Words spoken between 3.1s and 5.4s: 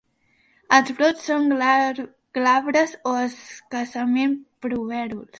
o escassament, pubèruls.